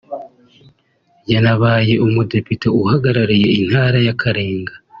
[1.31, 4.73] yanabaye umudepite uhagarariye Intara ya Kalenga